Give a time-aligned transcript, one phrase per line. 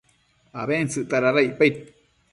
[0.61, 1.75] abentsëcta dada icpaid